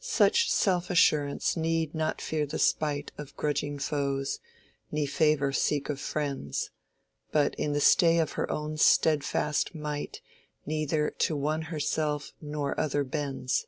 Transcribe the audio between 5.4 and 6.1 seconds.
seek of